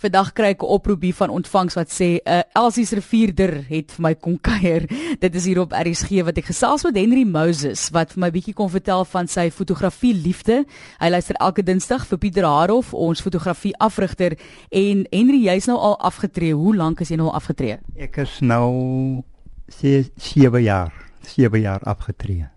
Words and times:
Vandag 0.00 0.30
kry 0.32 0.54
ek 0.56 0.62
'n 0.64 0.72
oproepie 0.80 1.12
van 1.12 1.28
ontvangs 1.28 1.74
wat 1.76 1.92
sê 1.92 2.16
'n 2.16 2.20
uh, 2.24 2.40
Elsie 2.56 2.86
se 2.86 2.94
rivierder 2.94 3.64
het 3.68 3.92
vir 3.92 4.00
my 4.00 4.14
kom 4.14 4.40
kuier. 4.40 4.88
Dit 5.24 5.34
is 5.34 5.44
hier 5.44 5.60
op 5.60 5.72
RSG 5.76 6.24
wat 6.24 6.38
ek 6.38 6.46
gesels 6.48 6.84
met 6.84 6.96
Henry 6.96 7.24
Moses 7.28 7.90
wat 7.92 8.12
vir 8.12 8.20
my 8.20 8.30
bietjie 8.30 8.54
kon 8.54 8.70
vertel 8.70 9.04
van 9.04 9.28
sy 9.28 9.50
fotografie 9.50 10.14
liefde. 10.14 10.64
Hy 11.00 11.08
luister 11.10 11.36
elke 11.36 11.62
Dinsdag 11.62 12.06
vir 12.06 12.18
Pieter 12.18 12.44
Harof, 12.48 12.94
ons 12.94 13.20
fotografie 13.20 13.76
afrigter 13.76 14.38
en 14.70 15.04
Henry, 15.12 15.44
jy's 15.44 15.66
nou 15.68 15.76
al 15.76 15.98
afgetree. 16.00 16.54
Hoe 16.54 16.76
lank 16.76 17.00
is 17.00 17.10
jy 17.10 17.16
nou 17.16 17.28
al 17.28 17.36
afgetree? 17.36 17.76
Ek 17.96 18.16
is 18.16 18.40
nou 18.40 19.22
7 19.68 20.62
jaar, 20.62 20.92
7 21.28 21.60
jaar 21.60 21.84
afgetree. 21.84 22.48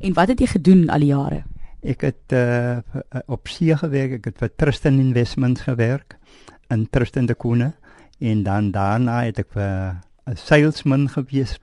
En 0.00 0.12
wat 0.12 0.28
het 0.28 0.40
jy 0.40 0.46
gedoen 0.46 0.90
al 0.90 1.00
die 1.00 1.14
jare? 1.16 1.44
Ek 1.80 2.00
het 2.00 2.32
uh, 2.32 2.84
op 3.26 3.48
see 3.48 3.72
gewerk, 3.72 4.20
ek 4.20 4.24
het 4.24 4.38
vir 4.38 4.52
Tristan 4.56 5.00
Investments 5.00 5.64
gewerk 5.64 6.18
in 6.70 6.88
Tristan 6.90 7.26
de 7.26 7.34
Koene 7.34 7.72
en 8.18 8.42
dan 8.42 8.70
daarna 8.70 9.24
het 9.24 9.38
ek 9.38 9.56
'n 9.56 10.36
salesman 10.36 11.08
gewees 11.08 11.58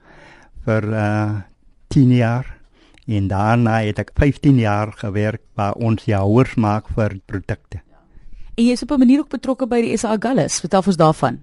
vir 0.64 0.82
uh 0.84 1.40
10 1.88 2.12
jaar 2.16 2.58
en 3.06 3.28
daarna 3.28 3.82
het 3.84 3.98
ek 3.98 4.10
15 4.14 4.58
jaar 4.58 4.92
gewerk 4.92 5.42
waar 5.54 5.74
ons 5.74 6.04
jouers 6.04 6.54
maak 6.54 6.88
vir 6.88 7.18
produkte. 7.26 7.82
En 8.54 8.64
jy 8.64 8.72
is 8.72 8.82
op 8.82 8.90
'n 8.90 8.98
manier 8.98 9.18
ook 9.18 9.28
betrokke 9.28 9.66
by 9.66 9.80
die 9.80 9.96
SA 9.96 10.16
Gallus. 10.20 10.60
Vertel 10.60 10.82
ons 10.86 10.96
daarvan. 10.96 11.40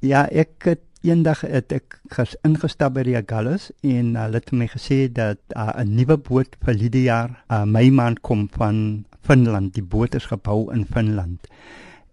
Ja, 0.00 0.28
ek 0.28 0.64
het 0.64 0.80
eendag 1.02 1.40
het 1.40 1.72
ek 1.72 2.00
ges 2.08 2.36
ingestap 2.42 2.94
by 2.94 3.02
die 3.02 3.22
Gallus 3.26 3.70
en 3.82 4.16
hulle 4.16 4.40
het 4.40 4.52
my 4.52 4.66
gesê 4.66 5.12
dat 5.12 5.38
'n 5.54 5.58
uh, 5.58 5.84
nuwe 5.84 6.16
boot 6.16 6.56
vir 6.64 6.74
hierdie 6.74 7.02
jaar 7.02 7.44
uh, 7.50 7.64
my 7.64 7.88
maand 7.90 8.20
kom 8.20 8.48
van 8.52 9.04
Finland. 9.22 9.74
Die 9.74 9.82
boot 9.82 10.14
is 10.14 10.26
gebou 10.26 10.72
in 10.72 10.84
Finland. 10.84 11.46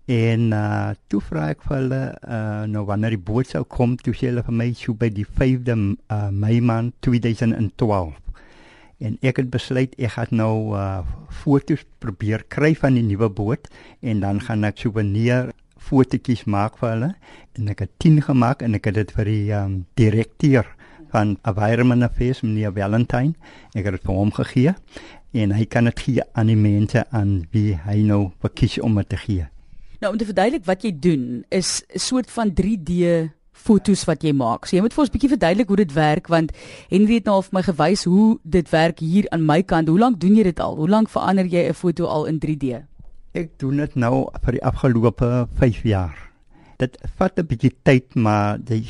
En 0.05 0.51
uh 0.51 0.91
toe 1.07 1.21
vra 1.23 1.47
ek 1.53 1.61
vir 1.63 1.77
hulle 1.77 2.01
uh 2.27 2.65
nou 2.67 2.83
wanneer 2.89 3.15
die 3.15 3.25
boot 3.29 3.47
sou 3.47 3.63
kom, 3.63 3.95
toe 3.95 4.11
sê 4.11 4.27
hulle 4.27 4.43
vir 4.43 4.57
my 4.59 4.67
sou 4.75 4.97
by 4.99 5.07
die 5.07 5.23
5de 5.23 5.77
uh, 6.11 6.27
Mei 6.31 6.59
maand 6.59 6.91
2012. 7.07 8.11
En 9.03 9.15
ek 9.23 9.39
het 9.39 9.49
besluit 9.51 9.95
ek 9.95 10.17
gaan 10.17 10.35
nou 10.43 10.75
uh 10.75 11.05
foto's 11.43 11.85
probeer 12.03 12.43
kry 12.51 12.73
van 12.75 12.99
die 12.99 13.05
nuwe 13.05 13.29
boot 13.31 13.71
en 14.01 14.19
dan 14.19 14.43
gaan 14.43 14.67
ek 14.67 14.83
souvenir 14.83 15.53
fotootjies 15.79 16.43
maak 16.51 16.77
vir 16.81 16.89
hulle 16.93 17.11
en 17.59 17.71
ek 17.71 17.85
het 17.85 17.95
10 18.03 18.21
gemaak 18.27 18.63
en 18.63 18.75
ek 18.75 18.91
het 18.91 18.99
dit 18.99 19.15
vir 19.17 19.31
die 19.31 19.55
um, 19.55 19.79
direkteur 19.99 20.67
van 21.15 21.35
Environment 21.47 22.07
Affairs 22.07 22.43
meneer 22.43 22.75
Valentine 22.75 23.35
ek 23.73 23.87
het 23.87 23.97
dit 23.97 24.07
vir 24.07 24.19
hom 24.19 24.31
gegee 24.35 24.75
en 25.43 25.55
hy 25.57 25.65
kan 25.65 25.89
dit 25.89 26.05
gee 26.05 26.27
aan 26.33 26.51
die 26.51 26.59
mense 26.59 27.03
aan 27.11 27.41
wie 27.55 27.73
hy 27.87 27.99
nou 28.05 28.21
verkies 28.43 28.79
om 28.83 29.01
dit 29.01 29.09
te 29.09 29.19
gee. 29.25 29.52
Nou 30.03 30.11
om 30.11 30.19
te 30.19 30.25
verduidelik 30.27 30.65
wat 30.67 30.81
jy 30.83 30.89
doen 30.99 31.45
is 31.47 31.79
'n 31.95 31.99
soort 31.99 32.31
van 32.31 32.51
3D 32.51 33.31
fotos 33.51 34.03
wat 34.03 34.23
jy 34.23 34.33
maak. 34.35 34.65
So 34.65 34.75
jy 34.75 34.81
moet 34.81 34.93
vir 34.93 35.01
ons 35.01 35.09
'n 35.09 35.15
bietjie 35.15 35.29
verduidelik 35.29 35.67
hoe 35.67 35.77
dit 35.77 35.93
werk 35.93 36.27
want 36.27 36.51
Henry 36.89 37.13
het 37.13 37.25
nou 37.25 37.35
al 37.35 37.41
vir 37.41 37.53
my 37.53 37.61
gewys 37.63 38.03
hoe 38.03 38.39
dit 38.43 38.69
werk 38.69 38.99
hier 38.99 39.25
aan 39.31 39.45
my 39.45 39.63
kant. 39.63 39.87
Hoe 39.87 39.99
lank 39.99 40.19
doen 40.19 40.35
jy 40.35 40.43
dit 40.43 40.59
al? 40.59 40.75
Hoe 40.75 40.89
lank 40.89 41.09
verander 41.09 41.45
jy 41.45 41.69
'n 41.69 41.73
foto 41.73 42.05
al 42.05 42.25
in 42.25 42.39
3D? 42.39 42.83
Ek 43.33 43.57
doen 43.57 43.77
dit 43.77 43.95
nou 43.95 44.29
vir 44.43 44.51
die 44.51 44.63
afgelope 44.63 45.47
5 45.55 45.83
jaar. 45.83 46.31
Dit 46.77 46.97
vat 47.17 47.39
'n 47.39 47.47
bietjie 47.47 47.71
tyd, 47.83 48.15
maar 48.15 48.59
jy 48.67 48.83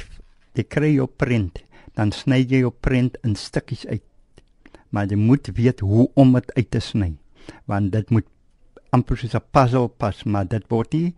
jy 0.55 0.64
kry 0.64 0.94
jou 0.95 1.08
print, 1.08 1.61
dan 1.94 2.11
sny 2.11 2.38
jy 2.38 2.59
jou 2.59 2.72
print 2.72 3.17
in 3.23 3.36
stukkies 3.36 3.86
uit. 3.86 4.03
Maar 4.89 5.05
jy 5.05 5.16
moet 5.16 5.48
weet 5.53 5.80
hoe 5.80 6.09
om 6.16 6.33
dit 6.33 6.53
uit 6.55 6.72
te 6.72 6.80
sny, 6.80 7.14
want 7.66 7.92
dit 7.92 8.09
moet 8.09 8.25
amper 8.94 9.17
soos 9.17 9.36
'n 9.36 9.49
puzzle 9.52 9.89
pas, 9.89 10.23
maar 10.23 10.45
dit 10.45 10.66
word 10.69 10.94
nie 10.94 11.13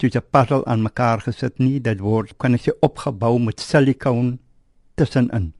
soos 0.00 0.16
'n 0.16 0.30
puzzle 0.34 0.64
aan 0.70 0.82
mekaar 0.82 1.20
gesit 1.26 1.58
nie. 1.58 1.80
Dit 1.80 2.00
word 2.00 2.38
kan 2.38 2.54
ek 2.54 2.62
sê 2.66 2.72
opgebou 2.80 3.38
met 3.38 3.60
silikoon 3.60 4.38
tussenin. 4.96 5.52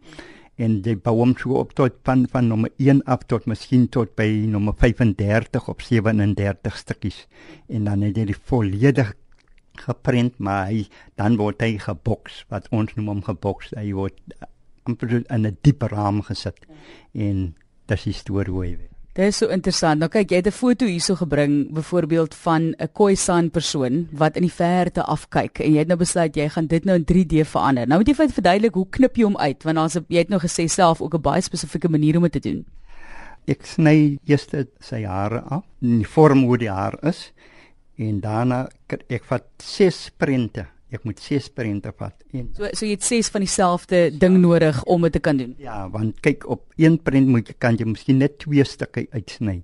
En 0.56 0.80
jy 0.82 0.96
bou 0.96 1.16
hom 1.18 1.34
so 1.36 1.58
op 1.60 1.74
tot 1.74 1.92
van 2.04 2.26
van 2.32 2.48
nommer 2.48 2.70
1 2.78 3.02
af 3.04 3.26
tot 3.26 3.46
miskien 3.46 3.88
tot 3.88 4.14
by 4.16 4.28
nommer 4.48 4.74
35 4.74 5.68
op 5.68 5.82
37 5.82 6.76
stukkies. 6.76 7.26
En 7.68 7.84
dan 7.84 8.02
het 8.02 8.16
jy 8.16 8.24
die 8.24 8.42
volledig 8.50 9.14
geprint, 9.76 10.38
maar 10.38 10.66
hy, 10.66 10.86
dan 11.16 11.36
word 11.36 11.60
hy 11.60 11.76
geboks 11.78 12.44
wat 12.48 12.68
ons 12.70 12.94
noem 12.96 13.08
hom 13.08 13.22
geboks. 13.22 13.74
Hy 13.76 13.92
word 13.92 14.16
amper 14.84 15.24
in 15.28 15.46
'n 15.46 15.58
dieper 15.62 15.90
raam 15.90 16.22
gesit. 16.22 16.66
En 17.12 17.54
dis 17.86 18.04
die 18.04 18.12
storie 18.12 18.52
hoe 18.52 18.64
hy 18.64 18.95
Dit 19.16 19.30
is 19.32 19.38
so 19.40 19.48
interessant. 19.48 20.02
Nou 20.02 20.10
kyk, 20.12 20.28
jy 20.28 20.38
het 20.42 20.46
'n 20.46 20.52
foto 20.52 20.84
hierso 20.84 21.14
gebring, 21.16 21.72
byvoorbeeld 21.72 22.34
van 22.34 22.74
'n 22.76 22.88
Khoisan 22.92 23.50
persoon 23.50 24.08
wat 24.12 24.36
in 24.36 24.42
die 24.42 24.52
verte 24.52 25.02
afkyk 25.02 25.58
en 25.60 25.72
jy 25.72 25.78
het 25.78 25.88
nou 25.88 25.96
besluit 25.96 26.36
jy 26.36 26.48
gaan 26.48 26.66
dit 26.66 26.84
nou 26.84 26.96
in 26.96 27.04
3D 27.04 27.44
verander. 27.44 27.86
Nou 27.86 27.98
moet 27.98 28.08
jy 28.08 28.14
vir 28.14 28.28
verduidelik 28.28 28.74
hoe 28.74 28.86
knip 28.90 29.16
jy 29.16 29.24
hom 29.24 29.36
uit 29.36 29.62
want 29.62 29.76
daar's 29.76 29.94
jy 30.08 30.18
het 30.18 30.28
nou 30.28 30.40
gesê 30.40 30.68
self 30.68 31.00
ook 31.00 31.14
'n 31.14 31.20
baie 31.20 31.40
spesifieke 31.40 31.88
manier 31.88 32.16
om 32.16 32.22
dit 32.22 32.32
te 32.32 32.40
doen. 32.40 32.66
Ek 33.46 33.64
sny 33.66 34.18
eers 34.26 34.46
sy 34.80 35.04
hare 35.04 35.40
af, 35.40 35.64
in 35.80 35.96
die 35.96 36.08
vorm 36.08 36.44
hoe 36.44 36.58
die 36.58 36.70
haar 36.70 36.98
is 37.02 37.32
en 37.96 38.20
daarna 38.20 38.68
ek 39.08 39.24
vat 39.24 39.44
6 39.56 40.10
prente 40.18 40.66
ek 40.96 41.04
moet 41.08 41.20
ses 41.22 41.48
prente 41.52 41.92
vat. 41.98 42.24
En 42.34 42.48
so 42.56 42.68
so 42.72 42.86
jy 42.86 42.96
het 42.96 43.06
ses 43.06 43.30
van 43.32 43.44
dieselfde 43.44 44.00
ding 44.18 44.38
nodig 44.42 44.82
om 44.84 45.06
dit 45.06 45.16
te 45.16 45.22
kan 45.22 45.38
doen. 45.40 45.54
Ja, 45.62 45.84
want 45.92 46.20
kyk 46.24 46.46
op 46.50 46.64
een 46.80 46.98
prent 47.02 47.30
moet 47.32 47.48
jy 47.52 47.56
kan 47.62 47.78
jy 47.78 47.88
miskien 47.88 48.20
net 48.22 48.38
twee 48.42 48.64
stukke 48.64 49.06
uitsny. 49.12 49.60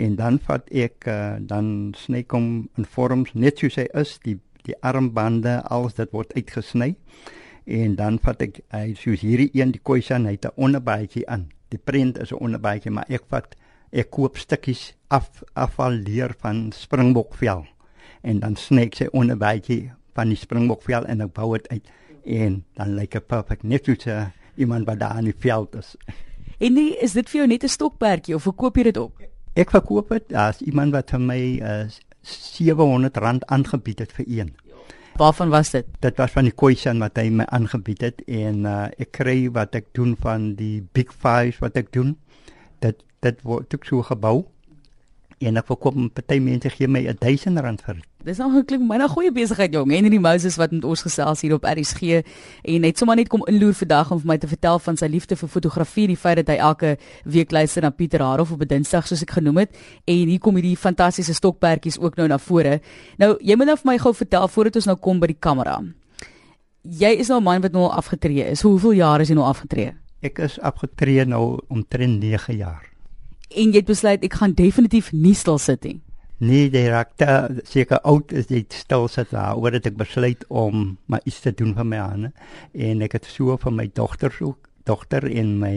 En 0.00 0.16
dan 0.16 0.38
vat 0.46 0.68
ek 0.70 1.08
uh, 1.10 1.36
dan 1.40 1.92
sny 1.98 2.22
kom 2.22 2.68
in 2.78 2.86
vorms 2.96 3.34
net 3.34 3.60
soos 3.60 3.78
hy 3.80 3.88
is, 4.00 4.18
die 4.26 4.38
die 4.68 4.76
armbande, 4.84 5.62
alles 5.72 5.96
dit 5.96 6.10
word 6.12 6.34
uitgesny. 6.36 6.92
En 7.64 7.94
dan 7.96 8.18
vat 8.20 8.42
ek 8.44 8.60
hy 8.74 8.92
soos 8.98 9.24
hierdie 9.24 9.48
een 9.56 9.72
die 9.72 9.80
koisan 9.82 10.28
hy 10.28 10.36
het 10.36 10.46
'n 10.46 10.56
onderbaadjie 10.56 11.26
aan. 11.28 11.48
Die 11.72 11.78
prent 11.78 12.18
is 12.18 12.32
'n 12.32 12.42
onderbaadjie, 12.44 12.92
maar 12.92 13.08
ek 13.08 13.24
vat 13.28 13.56
ek 13.90 14.10
koop 14.10 14.38
stukkies 14.38 14.92
af 15.08 15.42
afval 15.54 15.92
leer 16.06 16.34
van 16.38 16.70
springbokvel 16.72 17.66
en 18.22 18.40
dan 18.40 18.56
sny 18.56 18.86
ek 18.88 18.98
sy 19.00 19.08
onderbaadjie 19.16 19.90
van 20.14 20.28
die 20.32 20.38
springbokvel 20.38 21.06
en 21.06 21.20
ek 21.26 21.32
bou 21.36 21.52
dit 21.56 21.68
uit 21.68 21.90
en 22.24 22.64
dan 22.76 22.94
lyk 22.98 23.16
dit 23.16 23.26
perfek 23.26 23.62
net 23.64 23.88
soos 23.88 24.06
uh, 24.06 24.26
iemand 24.60 24.86
wat 24.86 25.00
daar 25.00 25.18
in 25.18 25.30
die 25.30 25.36
veld 25.38 25.74
is. 25.78 25.94
En 26.60 26.74
nie, 26.76 26.92
is 27.00 27.14
dit 27.16 27.28
vir 27.30 27.40
jou 27.40 27.48
net 27.48 27.64
'n 27.64 27.68
stokperdjie 27.68 28.34
of 28.34 28.42
verkoop 28.42 28.76
jy 28.76 28.82
dit 28.82 28.96
op? 28.96 29.20
Ek 29.56 29.70
verkoop 29.70 30.08
dit 30.08 30.32
as 30.32 30.60
iemand 30.60 30.92
wat 30.92 31.10
vir 31.10 31.20
my 31.20 31.42
uh, 31.60 31.80
eh, 31.80 31.88
700 32.22 33.16
rand 33.16 33.46
aangebied 33.46 33.98
het 33.98 34.12
vir 34.12 34.26
een. 34.28 34.50
Waarvan 35.16 35.48
was 35.48 35.70
dit? 35.70 35.86
Dit 36.00 36.16
was 36.16 36.30
van 36.30 36.44
die 36.44 36.54
Khoisan 36.54 36.98
wat 36.98 37.16
hy 37.16 37.30
my 37.30 37.44
aangebied 37.44 38.00
het 38.00 38.22
en 38.28 38.64
uh, 38.64 38.88
ek 38.98 39.12
kry 39.12 39.50
wat 39.50 39.74
ek 39.74 39.88
doen 39.92 40.16
van 40.16 40.54
die 40.54 40.82
big 40.92 41.12
fives 41.12 41.58
wat 41.60 41.76
ek 41.76 41.92
doen. 41.92 42.16
Dit 42.80 43.02
dit 43.20 43.42
word 43.42 43.74
ook 43.74 43.84
so 43.84 44.02
gebou 44.02 44.46
en 45.40 45.56
ek 45.56 45.68
verkoop 45.70 45.96
party 46.14 46.36
mense 46.42 46.68
gee 46.74 46.88
my 46.88 47.00
1000 47.08 47.60
rand 47.64 47.80
vir. 47.86 48.00
Dis 48.26 48.40
nou 48.42 48.50
geklink 48.52 48.82
my 48.84 48.98
nou 49.00 49.06
goeie 49.08 49.32
besigheid 49.32 49.72
jong. 49.72 49.92
Henry 49.94 50.18
Moses 50.20 50.58
wat 50.60 50.74
met 50.74 50.84
ons 50.84 51.00
gesels 51.06 51.40
hier 51.40 51.54
op 51.56 51.64
RSG 51.64 52.20
en 52.20 52.84
net 52.84 53.00
sommer 53.00 53.16
net 53.16 53.30
kom 53.32 53.46
inloer 53.48 53.72
vandag 53.78 54.10
om 54.12 54.20
vir 54.20 54.28
my 54.28 54.36
te 54.42 54.50
vertel 54.50 54.80
van 54.84 54.98
sy 55.00 55.08
liefde 55.08 55.38
vir 55.40 55.48
fotografie, 55.48 56.06
die 56.10 56.18
feit 56.20 56.42
dat 56.42 56.52
hy 56.52 56.58
elke 56.60 56.90
week 57.24 57.54
luister 57.56 57.86
na 57.86 57.92
Pieter 57.96 58.20
Harof 58.20 58.52
op 58.52 58.60
'n 58.60 58.68
Dinsdag 58.68 59.08
soos 59.08 59.22
ek 59.22 59.32
genoem 59.38 59.64
het 59.64 59.72
en 60.04 60.28
hier 60.28 60.38
kom 60.38 60.60
hierdie 60.60 60.76
fantastiese 60.76 61.34
stokperdjies 61.34 61.98
ook 61.98 62.16
nou 62.16 62.28
na 62.28 62.38
vore. 62.38 62.80
Nou 63.16 63.38
jy 63.40 63.56
moet 63.56 63.66
nou 63.66 63.76
vir 63.76 63.92
my 63.92 63.98
gou 63.98 64.14
vertel 64.14 64.48
voordat 64.48 64.76
ons 64.76 64.86
nou 64.86 64.96
kom 64.96 65.20
by 65.20 65.26
die 65.26 65.40
kamera. 65.40 65.80
Jy 66.84 67.16
is 67.18 67.28
nou 67.28 67.40
'n 67.40 67.44
man 67.44 67.62
wat 67.62 67.72
nou 67.72 67.84
al 67.84 67.96
afgetree 67.96 68.44
is. 68.44 68.62
Hoeveel 68.62 68.92
jaar 68.92 69.20
is 69.20 69.28
jy 69.28 69.34
nou 69.34 69.46
afgetree? 69.46 69.94
Ek 70.22 70.38
is 70.38 70.60
afgetree 70.60 71.24
nou 71.24 71.60
omtrent 71.68 72.20
9 72.20 72.56
jaar 72.56 72.89
en 73.50 73.72
jy 73.72 73.82
het 73.82 73.90
besluit 73.90 74.24
ek 74.24 74.38
gaan 74.40 74.54
definitief 74.54 75.12
nie 75.12 75.34
stil 75.34 75.58
sit 75.58 75.84
nie. 75.84 76.00
Nee, 76.40 76.70
die 76.72 76.86
rakter 76.88 77.60
seker 77.68 78.00
oud 78.08 78.32
is 78.32 78.46
dit 78.48 78.72
stil 78.72 79.08
sit 79.12 79.34
daar 79.34 79.58
oor 79.60 79.74
dit 79.76 79.90
ek 79.90 79.98
besluit 80.00 80.44
om 80.48 80.96
maar 81.04 81.20
iets 81.28 81.42
te 81.44 81.52
doen 81.52 81.74
vir 81.76 81.84
my 81.84 81.98
aan 82.00 82.30
en 82.72 83.02
ek 83.04 83.18
het 83.18 83.28
so 83.28 83.58
vir 83.60 83.74
my 83.76 83.90
dogter 83.92 84.32
ook 84.40 84.70
dogter 84.88 85.26
en 85.28 85.50
my 85.60 85.74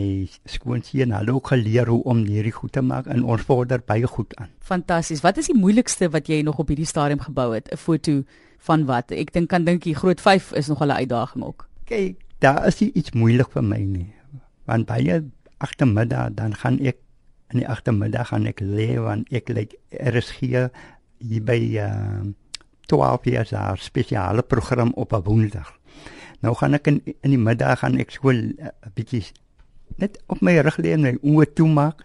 skoonseun 0.48 1.12
hulle 1.18 1.36
ook 1.36 1.52
geleer 1.52 1.92
hoe 1.92 2.00
om 2.08 2.24
hierdie 2.24 2.56
goed 2.56 2.72
te 2.78 2.82
maak 2.82 3.10
en 3.12 3.26
ons 3.28 3.44
vorder 3.44 3.84
baie 3.86 4.08
goed 4.08 4.32
aan. 4.40 4.50
Fantasties. 4.64 5.22
Wat 5.26 5.38
is 5.38 5.52
die 5.52 5.58
moeilikste 5.60 6.10
wat 6.14 6.32
jy 6.32 6.42
nog 6.48 6.64
op 6.64 6.72
hierdie 6.72 6.88
stadium 6.88 7.20
gebou 7.20 7.52
het? 7.54 7.68
'n 7.72 7.78
Foto 7.78 8.24
van 8.64 8.86
wat? 8.86 9.12
Ek 9.12 9.34
dink 9.34 9.50
kan 9.50 9.66
dink 9.66 9.84
die 9.84 9.96
groot 9.96 10.22
5 10.22 10.54
is 10.54 10.68
nog 10.68 10.82
'n 10.82 10.92
uitdaging 10.92 11.44
ook. 11.44 11.68
Kyk, 11.86 12.24
daar 12.40 12.68
is 12.68 12.82
iets 12.82 13.12
moeilik 13.12 13.52
vir 13.52 13.64
my 13.64 13.84
nie. 13.84 14.14
Want 14.66 14.86
baie 14.86 15.24
agtermiddag 15.58 16.34
dan 16.34 16.56
gaan 16.56 16.80
ek 16.80 16.98
in 17.54 17.62
die 17.62 17.70
agtermiddag 17.70 18.32
gaan 18.32 18.48
ek 18.50 18.62
lê 18.66 18.96
want 19.02 19.30
ek 19.32 19.52
lê 19.54 19.68
RSG 19.94 20.42
hier 21.24 21.46
by 21.46 21.60
uh, 21.80 22.26
12 22.92 23.30
jaar 23.32 23.48
daar 23.50 23.80
spesiale 23.80 24.42
program 24.42 24.92
op 24.96 25.14
'n 25.14 25.24
woensdag. 25.24 25.70
Nou 26.42 26.56
gaan 26.56 26.74
ek 26.74 26.88
in 26.88 27.02
in 27.06 27.30
die 27.30 27.40
middag 27.40 27.80
gaan 27.80 28.00
ek 28.00 28.12
skool 28.12 28.36
'n 28.36 28.58
uh, 28.60 28.74
bietjie 28.96 29.26
net 29.98 30.20
op 30.28 30.42
my 30.42 30.58
rug 30.60 30.78
lê 30.78 30.94
en 30.94 31.02
my 31.02 31.18
oë 31.22 31.54
toemaak. 31.54 32.04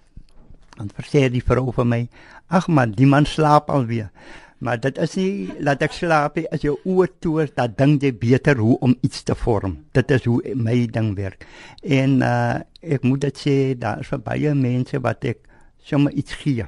Dan 0.77 0.91
versê 0.95 1.29
die 1.31 1.43
vrou 1.43 1.73
vir 1.73 1.87
my: 1.87 2.09
"Ag 2.47 2.69
man, 2.69 2.93
die 2.93 3.07
man 3.07 3.27
slaap 3.27 3.71
alweer." 3.71 4.11
Maar 4.59 4.81
dit 4.81 4.99
is 4.99 5.15
nie 5.15 5.51
laat 5.63 5.83
ek 5.87 5.93
slaap 5.95 6.39
nie 6.39 6.47
as 6.51 6.65
jou 6.67 6.75
oë 6.85 7.07
toe 7.23 7.35
is, 7.45 7.53
dan 7.55 7.75
dink 7.79 8.03
jy 8.03 8.13
beter 8.19 8.59
hoe 8.59 8.79
om 8.83 8.97
iets 9.07 9.23
te 9.23 9.37
vorm. 9.39 9.77
Dit 9.95 10.11
is 10.11 10.25
hoe 10.27 10.41
my 10.55 10.87
ding 10.87 11.15
werk. 11.19 11.47
En 11.83 12.23
uh 12.23 12.59
ek 12.79 13.03
moet 13.03 13.21
dit 13.27 13.39
sê 13.39 13.55
daar 13.75 14.01
is 14.01 14.11
baie 14.23 14.55
mense 14.55 14.99
wat 15.03 15.25
ek 15.25 15.41
sommer 15.83 16.13
iets 16.13 16.35
gee. 16.43 16.67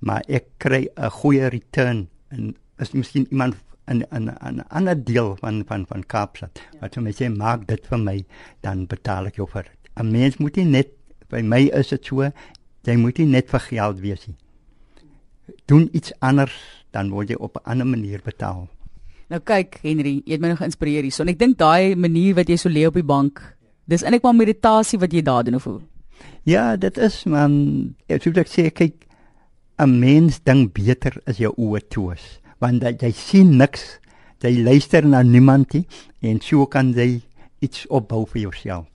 Maar 0.00 0.22
ek 0.28 0.46
kry 0.58 0.88
'n 0.96 1.10
goeie 1.10 1.48
return 1.48 2.08
en 2.30 2.54
is 2.78 2.92
miskien 2.92 3.26
iemand 3.30 3.54
in 3.90 4.04
'n 4.10 4.30
'n 4.30 4.64
ander 4.68 5.04
deel 5.04 5.36
van 5.36 5.64
van 5.66 5.86
van 5.86 6.06
Kaapstad. 6.06 6.60
Wat 6.80 6.94
jy 6.94 7.12
sê 7.12 7.28
maak 7.36 7.66
dit 7.66 7.86
vir 7.86 7.98
my, 7.98 8.24
dan 8.60 8.86
betaal 8.86 9.26
ek 9.26 9.36
jou 9.36 9.46
vir 9.46 9.62
dit. 9.62 9.90
'n 9.96 10.10
Mens 10.10 10.36
moet 10.36 10.56
nie 10.56 10.64
net 10.64 10.88
by 11.28 11.42
my 11.42 11.70
is 11.72 11.88
dit 11.88 12.04
so, 12.04 12.30
jy 12.84 12.96
moet 12.96 13.18
nie 13.18 13.26
net 13.26 13.50
vir 13.50 13.60
geld 13.60 14.00
wees 14.00 14.26
nie. 14.26 14.36
Doen 15.66 15.88
iets 15.92 16.12
anders, 16.20 16.79
dan 16.92 17.10
word 17.10 17.30
jy 17.30 17.36
op 17.38 17.56
'n 17.56 17.70
ander 17.70 17.86
manier 17.86 18.20
betaal. 18.24 18.68
Nou 19.30 19.40
kyk 19.40 19.78
Henry, 19.82 20.22
jy 20.26 20.32
het 20.32 20.40
my 20.40 20.48
nog 20.48 20.58
geïnspireer 20.58 21.02
hierson. 21.02 21.28
Ek 21.28 21.38
dink 21.38 21.58
daai 21.58 21.94
manier 21.94 22.34
wat 22.34 22.48
jy 22.48 22.56
so 22.56 22.68
lê 22.68 22.86
op 22.86 22.94
die 22.94 23.06
bank, 23.06 23.40
dis 23.86 24.02
eintlik 24.02 24.22
maar 24.22 24.34
meditasie 24.34 24.98
wat 24.98 25.12
jy 25.12 25.22
daar 25.22 25.44
doen 25.44 25.54
of 25.54 25.64
hoe? 25.64 25.80
Ja, 26.44 26.76
dit 26.76 26.98
is 26.98 27.24
man, 27.24 27.94
ek 28.08 28.22
sê 28.22 28.38
ek 28.38 28.48
sê 28.48 28.70
kyk 28.70 29.06
'n 29.78 30.00
mens 30.00 30.40
dink 30.44 30.74
beter 30.74 31.12
as 31.26 31.38
jou 31.38 31.54
oë 31.56 31.80
toe 31.88 32.12
is 32.12 32.40
want 32.60 32.82
dat 32.84 33.00
jy 33.00 33.12
sien 33.16 33.56
niks, 33.56 33.98
jy 34.44 34.60
luister 34.60 35.06
na 35.06 35.22
niemand 35.22 35.72
nie 35.72 35.86
en 36.20 36.40
so 36.40 36.66
kan 36.66 36.92
jy 36.92 37.22
iets 37.64 37.86
opbou 37.88 38.26
vir 38.26 38.42
jouself. 38.42 38.89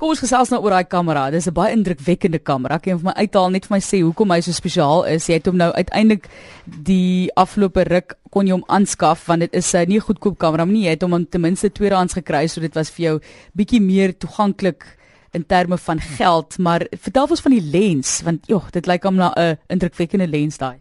Kom 0.00 0.14
ons 0.14 0.22
gesels 0.22 0.48
nou 0.48 0.62
oor 0.64 0.72
daai 0.72 0.88
kamera. 0.88 1.26
Dis 1.28 1.46
'n 1.46 1.52
baie 1.52 1.74
indrukwekkende 1.76 2.38
kamera. 2.40 2.76
Ek 2.76 2.84
kan 2.84 2.98
vir 2.98 3.04
my 3.04 3.12
uithaal 3.20 3.50
net 3.50 3.66
vir 3.66 3.74
my 3.76 3.80
sê 3.80 4.00
hoekom 4.00 4.30
hy 4.30 4.40
so 4.40 4.50
spesiaal 4.50 5.04
is. 5.04 5.28
Jy 5.28 5.34
het 5.34 5.46
hom 5.46 5.56
nou 5.58 5.70
uiteindelik 5.72 6.24
die 6.64 7.28
afgelope 7.36 7.84
ruk 7.84 8.14
kon 8.30 8.46
jy 8.46 8.52
hom 8.52 8.64
aanskaf 8.66 9.26
want 9.26 9.40
dit 9.40 9.54
is 9.54 9.74
'n 9.74 9.88
nie 9.88 10.00
goedkoop 10.00 10.38
kamera 10.38 10.64
nie. 10.64 10.84
Jy 10.84 10.90
het 10.90 11.02
hom 11.02 11.26
ten 11.28 11.40
minste 11.42 11.68
tweedehands 11.68 12.14
gekry 12.14 12.48
so 12.48 12.62
dit 12.62 12.74
was 12.74 12.88
vir 12.88 13.04
jou 13.04 13.20
bietjie 13.54 13.80
meer 13.80 14.16
toeganklik 14.16 14.84
in 15.32 15.44
terme 15.44 15.76
van 15.76 16.00
geld, 16.00 16.58
maar 16.58 16.86
vertel 16.96 17.26
ons 17.28 17.40
van 17.40 17.52
die 17.52 17.70
lens 17.70 18.22
want 18.22 18.46
joh, 18.46 18.70
dit 18.72 18.86
lyk 18.86 19.04
hom 19.04 19.16
na 19.16 19.34
'n 19.36 19.58
indrukwekkende 19.68 20.26
lens 20.26 20.56
daai. 20.56 20.78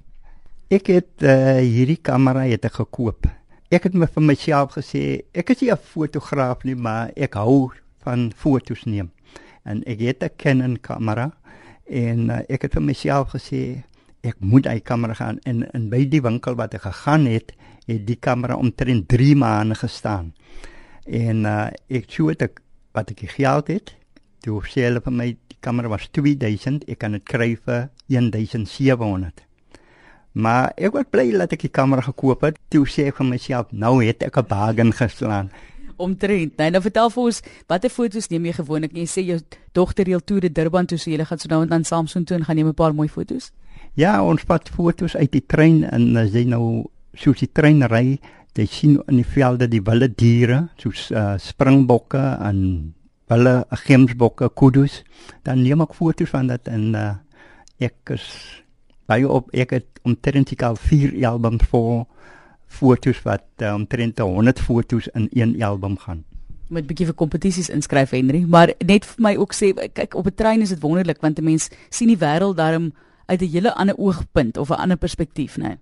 Ek 0.71 0.87
het 0.87 1.21
uh, 1.23 1.59
hierdie 1.59 1.99
kamera 2.01 2.47
het 2.47 2.63
ek 2.63 2.73
gekoop. 2.73 3.27
Ek 3.69 3.83
het 3.83 3.93
my 3.93 4.07
vir 4.07 4.23
myself 4.23 4.71
gesê, 4.77 5.23
ek 5.33 5.49
is 5.49 5.61
nie 5.61 5.71
'n 5.71 5.77
fotograaf 5.77 6.63
nie, 6.63 6.75
maar 6.75 7.11
ek 7.17 7.33
hou 7.33 7.71
van 8.05 8.31
fotos 8.35 8.85
neem. 8.85 9.11
En 9.63 9.83
ek 9.83 9.99
het 9.99 10.23
'n 10.23 10.35
Canon 10.37 10.77
kamera 10.81 11.31
en 11.85 12.29
uh, 12.29 12.39
ek 12.49 12.61
het 12.61 12.73
vir 12.73 12.83
myself 12.83 13.33
gesê 13.33 13.83
ek 14.21 14.35
moet 14.39 14.65
hy 14.65 14.79
kamera 14.79 15.13
gaan 15.13 15.39
en 15.43 15.63
in 15.73 15.89
by 15.89 16.05
die 16.05 16.21
winkel 16.21 16.55
wat 16.55 16.73
ek 16.73 16.81
gegaan 16.81 17.25
het, 17.25 17.53
het 17.87 18.05
die 18.07 18.19
kamera 18.19 18.55
omtrent 18.55 19.07
3 19.07 19.35
maande 19.35 19.75
gestaan. 19.75 20.33
En 21.05 21.45
uh, 21.45 21.67
ek 21.87 22.09
sê 22.11 22.35
dit 22.35 22.59
wat 22.93 23.11
ek 23.11 23.25
geld 23.35 23.67
het, 23.67 23.95
toe 24.43 24.61
sê 24.67 24.87
hulle 24.87 25.01
vir 25.01 25.13
my 25.13 25.29
die 25.31 25.59
kamera 25.59 25.89
was 25.89 26.09
2000, 26.11 26.85
ek 26.87 26.99
kan 26.99 27.11
dit 27.11 27.23
kry 27.23 27.55
vir 27.55 27.89
1700. 28.07 29.45
Maar 30.39 30.71
ek 30.77 30.93
was 30.93 31.09
bly 31.09 31.31
dat 31.33 31.53
ek 31.55 31.65
die 31.65 31.73
kamera 31.73 32.03
gekoop 32.05 32.45
het. 32.45 32.59
Toe 32.69 32.85
sê 32.87 33.09
ek 33.09 33.17
vir 33.19 33.27
myself, 33.31 33.71
nou 33.71 33.97
het 34.03 34.23
ek 34.23 34.37
'n 34.37 34.47
bargain 34.47 34.93
geslaan. 34.93 35.49
Omtrent. 35.99 36.55
Nee, 36.57 36.71
nou 36.71 36.81
vertel 36.81 37.09
vir 37.11 37.23
ons, 37.27 37.41
watter 37.67 37.91
foto's 37.91 38.29
neem 38.31 38.45
jy 38.47 38.53
gewoonlik? 38.61 38.93
Jy 38.95 39.07
sê 39.11 39.23
jou 39.27 39.39
dogter 39.75 40.07
reël 40.07 40.23
toe 40.23 40.39
die 40.45 40.51
Durban 40.51 40.87
toe, 40.87 40.97
so 40.97 41.11
jy 41.11 41.25
gaan 41.27 41.41
so 41.41 41.51
nou 41.51 41.61
en 41.65 41.73
dan 41.73 41.83
Samsung 41.83 42.27
toe 42.27 42.37
en 42.37 42.45
gaan 42.47 42.55
neem 42.55 42.69
'n 42.71 42.73
paar 42.73 42.95
mooi 42.95 43.09
foto's. 43.09 43.51
Ja, 43.95 44.23
ons 44.23 44.45
vat 44.47 44.69
foto's 44.69 45.15
uit 45.15 45.31
die 45.31 45.45
trein 45.45 45.83
en 45.83 46.15
as 46.17 46.31
jy 46.31 46.45
nou 46.45 46.89
soos 47.13 47.39
die 47.39 47.51
trein 47.51 47.83
ry, 47.83 48.19
jy 48.55 48.65
sien 48.65 48.99
in 49.07 49.19
die 49.19 49.27
velde 49.27 49.67
die 49.67 49.81
wilde 49.81 50.09
diere, 50.15 50.69
soos 50.77 51.11
uh, 51.11 51.37
springbokke 51.37 52.21
en 52.41 52.93
wille 53.29 53.65
gemsbokke, 53.85 54.49
kudus. 54.55 55.03
Dan 55.43 55.63
neem 55.63 55.81
ek 55.81 55.93
foto's 55.93 56.29
van 56.29 56.47
dit 56.47 56.67
en 56.67 56.95
uh, 56.95 57.13
ek 57.79 58.15
is 58.15 58.25
baie 59.09 59.27
op 59.27 59.49
ek 59.53 59.73
het 59.77 60.01
omtrent 60.05 60.51
al 60.63 60.75
4 60.77 61.15
albums 61.25 61.65
vol 61.71 62.07
foto's 62.69 63.21
wat 63.25 63.45
uh, 63.65 63.73
omtrent 63.73 64.19
100 64.19 64.61
foto's 64.61 65.09
in 65.17 65.27
een 65.33 65.57
album 65.63 65.97
gaan. 65.97 66.23
Met 66.69 66.85
bietjie 66.85 67.07
vir 67.09 67.17
kompetisies 67.17 67.69
inskryf 67.73 68.13
Henry. 68.13 68.43
Maar 68.45 68.75
net 68.85 69.05
vir 69.09 69.23
my 69.25 69.35
ook 69.41 69.53
sê 69.57 69.73
kyk 69.73 70.15
op 70.15 70.29
'n 70.29 70.37
trein 70.37 70.61
is 70.61 70.69
dit 70.69 70.81
wonderlik 70.81 71.21
want 71.21 71.39
'n 71.39 71.43
mens 71.43 71.69
sien 71.89 72.07
die 72.07 72.17
wêreld 72.17 72.57
daarom 72.57 72.93
uit 73.25 73.41
'n 73.41 73.51
hele 73.51 73.73
ander 73.73 73.97
oogpunt 73.97 74.57
of 74.57 74.69
'n 74.69 74.81
ander 74.81 74.97
perspektief 74.97 75.57
nê 75.57 75.77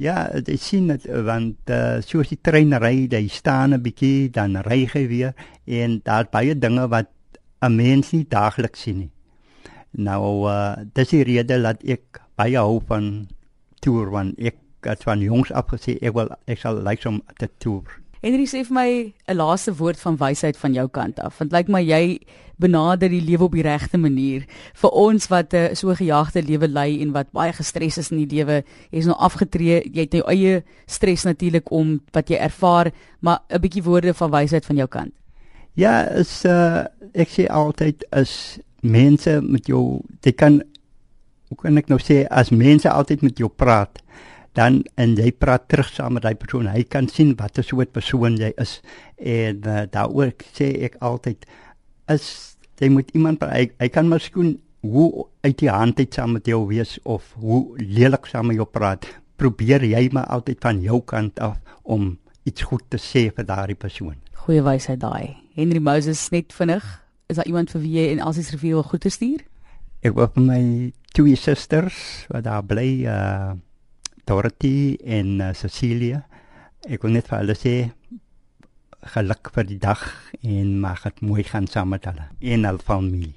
Ja, 0.00 0.30
jy 0.32 0.56
sien 0.56 0.88
dit 0.88 1.04
want 1.26 1.70
uh, 1.70 2.00
soos 2.00 2.30
die 2.32 2.38
trein 2.40 2.72
ry, 2.80 3.06
jy 3.10 3.28
staan 3.28 3.74
'n 3.74 3.82
bietjie 3.82 4.30
dan 4.32 4.56
ry 4.64 4.86
jy 4.94 5.06
weer 5.08 5.34
en 5.66 6.00
daar's 6.04 6.30
baie 6.32 6.54
dinge 6.54 6.88
wat 6.88 7.10
'n 7.60 7.76
mens 7.76 8.12
nie 8.12 8.24
daagliks 8.24 8.80
sien 8.80 8.98
nie. 8.98 9.10
Nou 9.92 10.48
uh, 10.48 10.76
dis 10.94 11.10
die 11.10 11.24
rede 11.24 11.60
dat 11.60 11.84
ek 11.84 12.22
baie 12.36 12.56
hou 12.56 12.80
van 12.86 13.28
toer 13.80 14.10
want 14.10 14.38
ek 14.38 14.56
het 14.82 15.02
van 15.02 15.20
jongs 15.20 15.52
af 15.52 15.66
gesê 15.72 15.96
ek 16.00 16.14
wil 16.14 16.30
ek 16.46 16.58
sal 16.58 16.82
like 16.82 17.08
om 17.08 17.22
te 17.38 17.48
toer. 17.58 18.00
Henry 18.20 18.44
sê 18.44 18.60
vir 18.68 18.74
my 18.74 18.90
'n 19.28 19.36
laaste 19.36 19.72
woord 19.72 20.00
van 20.00 20.16
wysheid 20.16 20.56
van 20.56 20.74
jou 20.74 20.88
kant 20.88 21.20
af. 21.20 21.38
Want 21.38 21.52
lyk 21.52 21.68
like 21.68 21.72
my 21.72 21.80
jy 21.80 22.20
benader 22.60 23.08
die 23.08 23.22
lewe 23.24 23.44
op 23.44 23.54
die 23.56 23.64
regte 23.64 23.98
manier. 23.98 24.44
Vir 24.74 24.90
ons 24.90 25.28
wat 25.28 25.54
'n 25.54 25.56
uh, 25.56 25.74
so 25.74 25.94
gejaagde 25.94 26.42
lewe 26.42 26.68
lei 26.68 27.00
en 27.00 27.12
wat 27.12 27.32
baie 27.32 27.52
gestres 27.52 27.98
is 27.98 28.10
in 28.10 28.26
die 28.26 28.36
lewe, 28.36 28.62
jy's 28.90 29.06
nou 29.06 29.16
afgetree, 29.16 29.80
jy 29.92 30.00
het 30.00 30.12
jou 30.12 30.24
eie 30.28 30.62
stres 30.86 31.24
natuurlik 31.24 31.70
om 31.70 32.00
wat 32.12 32.28
jy 32.28 32.36
ervaar, 32.36 32.92
maar 33.20 33.40
'n 33.48 33.60
bietjie 33.60 33.82
woorde 33.82 34.14
van 34.14 34.30
wysheid 34.30 34.66
van 34.66 34.76
jou 34.76 34.88
kant. 34.88 35.12
Ja, 35.74 36.02
is 36.08 36.44
uh, 36.44 36.84
ek 37.14 37.28
sê 37.28 37.46
altyd 37.48 38.04
is 38.12 38.58
mense 38.82 39.40
met 39.40 39.66
jou, 39.66 40.02
jy 40.22 40.32
kan 40.32 40.62
hoe 41.48 41.56
kan 41.56 41.78
ek 41.78 41.88
nou 41.88 41.98
sê 41.98 42.26
as 42.30 42.50
mense 42.50 42.90
altyd 42.90 43.22
met 43.22 43.38
jou 43.38 43.48
praat 43.48 43.98
dan 44.58 44.80
en 44.98 45.14
jy 45.18 45.30
praat 45.32 45.68
terug 45.70 45.90
saam 45.94 46.16
met 46.16 46.24
daai 46.26 46.34
persoon 46.34 46.70
hy 46.70 46.82
kan 46.82 47.08
sien 47.08 47.34
wat 47.38 47.58
'n 47.58 47.62
soort 47.62 47.92
persoon 47.92 48.36
jy 48.36 48.52
is. 48.58 48.80
En 49.16 49.62
uh, 49.66 49.84
daaroor 49.90 50.32
sê 50.56 50.74
ek 50.86 50.96
altyd 51.00 51.46
as 52.06 52.56
jy 52.80 52.88
moet 52.88 53.10
iemand 53.14 53.42
hy, 53.42 53.70
hy 53.78 53.88
kan 53.88 54.08
miskien 54.08 54.58
hoe 54.80 55.26
uit 55.44 55.58
die 55.58 55.70
hand 55.70 55.98
uit 55.98 56.14
saam 56.14 56.32
met 56.32 56.46
jou 56.46 56.66
wees 56.66 56.98
of 57.04 57.34
hoe 57.38 57.76
lelik 57.78 58.26
saam 58.26 58.46
met 58.46 58.56
jou 58.56 58.66
praat. 58.66 59.06
Probeer 59.36 59.84
jy 59.84 60.08
maar 60.12 60.26
altyd 60.26 60.58
van 60.60 60.80
jou 60.80 61.00
kant 61.00 61.40
af 61.40 61.58
om 61.82 62.18
iets 62.44 62.62
goed 62.62 62.82
te 62.88 62.98
sê 62.98 63.30
vir 63.30 63.44
daardie 63.44 63.76
persoon. 63.76 64.16
Goeie 64.34 64.62
wysheid 64.62 65.00
daai. 65.00 65.36
Henry 65.54 65.78
Moses 65.78 66.30
net 66.30 66.52
vinnig 66.52 66.84
is 67.28 67.36
daar 67.36 67.46
iemand 67.46 67.70
vir 67.70 67.80
wie 67.80 67.94
jy 67.98 68.10
en 68.12 68.20
alsies 68.20 68.50
rivier 68.50 68.74
wil 68.74 68.82
goed 68.82 69.00
te 69.00 69.10
stuur 69.10 69.44
ek 70.00 70.16
wil 70.16 70.30
vir 70.34 70.44
my 70.46 70.62
twee 71.16 71.36
susters 71.36 71.98
wat 72.32 72.46
daar 72.48 72.64
bly 72.64 72.88
uh 73.04 73.52
Dorothy 74.28 74.96
en 75.04 75.40
uh, 75.40 75.50
Cecilia. 75.54 76.24
Ek 76.88 77.02
wil 77.04 77.16
net 77.16 77.28
vir 77.28 77.42
hulle 77.42 77.56
sê 77.58 77.74
geluk 79.14 79.50
vir 79.54 79.68
die 79.68 79.78
dag 79.80 80.00
en 80.44 80.80
mag 80.80 81.04
dit 81.06 81.22
mooi 81.24 81.44
gaan 81.44 81.68
saam 81.70 81.94
met 81.94 82.04
hulle 82.08 82.26
en 82.40 82.66
al 82.68 82.80
familie. 82.84 83.34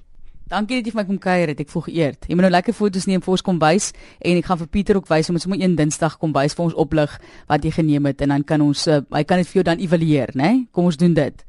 Dankie 0.51 0.77
dat 0.77 0.85
jy 0.85 0.91
vir 0.93 0.99
my 0.99 1.05
kom 1.07 1.19
kuier 1.23 1.49
het. 1.49 1.61
Ek 1.63 1.71
voel 1.71 1.85
geëerd. 1.87 2.27
Jy 2.27 2.35
moet 2.35 2.45
nou 2.45 2.51
lekker 2.53 2.75
foto's 2.77 3.07
neem 3.09 3.23
vir 3.23 3.33
ons 3.33 3.45
kombuis 3.45 3.89
en 4.19 4.37
ek 4.37 4.49
gaan 4.49 4.59
vir 4.59 4.69
Pieter 4.75 4.99
ook 4.99 5.07
wys 5.09 5.31
om 5.31 5.39
ons 5.39 5.47
sommer 5.47 5.61
een 5.63 5.77
Dinsdag 5.79 6.19
kombuis 6.21 6.53
vir 6.57 6.67
ons 6.67 6.75
oplig 6.83 7.15
wat 7.49 7.65
jy 7.65 7.71
geneem 7.79 8.11
het 8.11 8.21
en 8.21 8.35
dan 8.35 8.45
kan 8.45 8.61
ons 8.61 8.85
uh, 8.91 8.99
hy 9.15 9.23
kan 9.25 9.41
dit 9.41 9.49
vir 9.49 9.61
jou 9.61 9.65
dan 9.71 9.81
evalueer, 9.81 10.35
né? 10.35 10.51
Nee? 10.51 10.67
Kom 10.75 10.91
ons 10.91 10.99
doen 10.99 11.15
dit. 11.17 11.47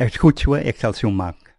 Ek 0.00 0.16
goed 0.18 0.40
so, 0.40 0.56
ek 0.56 0.80
sal 0.80 0.96
so 0.96 1.12
maak. 1.12 1.49